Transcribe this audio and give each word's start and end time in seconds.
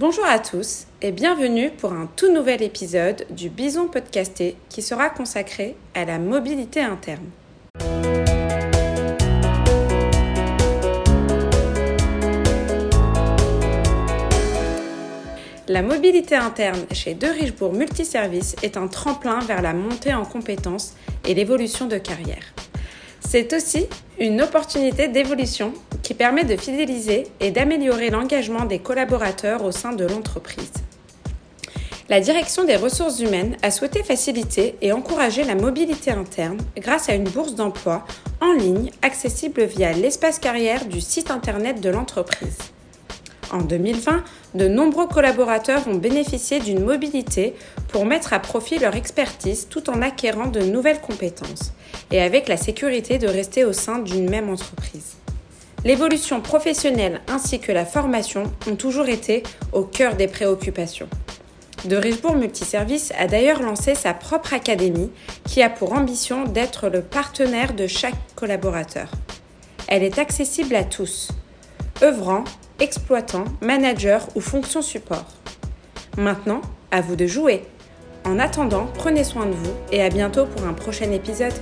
Bonjour 0.00 0.26
à 0.26 0.38
tous 0.38 0.86
et 1.02 1.10
bienvenue 1.10 1.70
pour 1.70 1.92
un 1.92 2.08
tout 2.14 2.32
nouvel 2.32 2.62
épisode 2.62 3.26
du 3.30 3.48
Bison 3.48 3.88
Podcasté 3.88 4.54
qui 4.68 4.80
sera 4.80 5.10
consacré 5.10 5.74
à 5.92 6.04
la 6.04 6.20
mobilité 6.20 6.80
interne. 6.80 7.26
La 15.66 15.82
mobilité 15.82 16.36
interne 16.36 16.86
chez 16.92 17.14
De 17.14 17.26
Richebourg 17.26 17.72
Multiservice 17.72 18.54
est 18.62 18.76
un 18.76 18.86
tremplin 18.86 19.40
vers 19.40 19.62
la 19.62 19.72
montée 19.72 20.14
en 20.14 20.24
compétences 20.24 20.94
et 21.26 21.34
l'évolution 21.34 21.86
de 21.88 21.98
carrière. 21.98 22.44
C'est 23.18 23.52
aussi 23.52 23.88
une 24.20 24.42
opportunité 24.42 25.08
d'évolution 25.08 25.74
qui 26.02 26.14
permet 26.14 26.44
de 26.44 26.56
fidéliser 26.56 27.26
et 27.40 27.50
d'améliorer 27.50 28.10
l'engagement 28.10 28.64
des 28.64 28.78
collaborateurs 28.78 29.64
au 29.64 29.72
sein 29.72 29.92
de 29.92 30.04
l'entreprise. 30.04 30.72
La 32.08 32.20
direction 32.20 32.64
des 32.64 32.76
ressources 32.76 33.20
humaines 33.20 33.58
a 33.62 33.70
souhaité 33.70 34.02
faciliter 34.02 34.76
et 34.80 34.92
encourager 34.92 35.44
la 35.44 35.54
mobilité 35.54 36.10
interne 36.10 36.56
grâce 36.78 37.10
à 37.10 37.14
une 37.14 37.28
bourse 37.28 37.54
d'emploi 37.54 38.06
en 38.40 38.52
ligne 38.52 38.90
accessible 39.02 39.64
via 39.64 39.92
l'espace 39.92 40.38
carrière 40.38 40.86
du 40.86 41.02
site 41.02 41.30
internet 41.30 41.82
de 41.82 41.90
l'entreprise. 41.90 42.56
En 43.50 43.58
2020, 43.58 44.24
de 44.54 44.68
nombreux 44.68 45.06
collaborateurs 45.06 45.86
ont 45.86 45.96
bénéficié 45.96 46.60
d'une 46.60 46.84
mobilité 46.84 47.54
pour 47.88 48.06
mettre 48.06 48.32
à 48.32 48.38
profit 48.38 48.78
leur 48.78 48.96
expertise 48.96 49.68
tout 49.68 49.90
en 49.90 50.00
acquérant 50.00 50.46
de 50.46 50.60
nouvelles 50.60 51.00
compétences 51.00 51.72
et 52.10 52.20
avec 52.20 52.48
la 52.48 52.56
sécurité 52.56 53.18
de 53.18 53.28
rester 53.28 53.64
au 53.64 53.72
sein 53.72 53.98
d'une 53.98 54.28
même 54.28 54.48
entreprise. 54.48 55.16
L'évolution 55.84 56.40
professionnelle 56.40 57.20
ainsi 57.28 57.60
que 57.60 57.72
la 57.72 57.86
formation 57.86 58.44
ont 58.68 58.74
toujours 58.74 59.08
été 59.08 59.42
au 59.72 59.82
cœur 59.82 60.16
des 60.16 60.26
préoccupations. 60.26 61.08
De 61.84 61.94
Richebourg 61.94 62.34
Multiservice 62.34 63.12
a 63.16 63.28
d'ailleurs 63.28 63.62
lancé 63.62 63.94
sa 63.94 64.12
propre 64.12 64.52
académie 64.52 65.10
qui 65.44 65.62
a 65.62 65.70
pour 65.70 65.92
ambition 65.92 66.44
d'être 66.44 66.88
le 66.88 67.02
partenaire 67.02 67.74
de 67.74 67.86
chaque 67.86 68.16
collaborateur. 68.34 69.08
Elle 69.86 70.02
est 70.02 70.18
accessible 70.18 70.74
à 70.74 70.82
tous, 70.82 71.28
œuvrant, 72.02 72.42
exploitant, 72.80 73.44
manager 73.60 74.26
ou 74.34 74.40
fonction 74.40 74.82
support. 74.82 75.26
Maintenant, 76.16 76.60
à 76.90 77.00
vous 77.00 77.14
de 77.14 77.26
jouer. 77.26 77.64
En 78.24 78.40
attendant, 78.40 78.86
prenez 78.94 79.22
soin 79.22 79.46
de 79.46 79.52
vous 79.52 79.72
et 79.92 80.02
à 80.02 80.08
bientôt 80.08 80.46
pour 80.46 80.66
un 80.66 80.72
prochain 80.72 81.12
épisode. 81.12 81.54